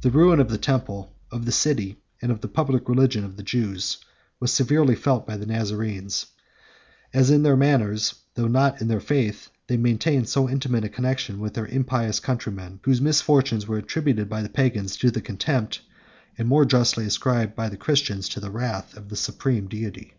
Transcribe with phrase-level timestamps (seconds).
[0.00, 3.44] The ruin of the temple of the city, and of the public religion of the
[3.44, 3.98] Jews,
[4.40, 6.26] was severely felt by the Nazarenes;
[7.14, 11.38] as in their manners, though not in their faith, they maintained so intimate a connection
[11.38, 15.80] with their impious countrymen, whose misfortunes were attributed by the Pagans to the contempt,
[16.36, 20.14] and more justly ascribed by the Christians to the wrath, of the Supreme Deity.